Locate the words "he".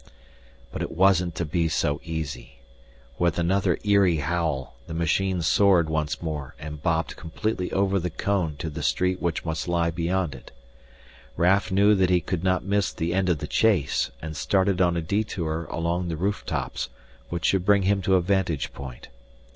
12.09-12.19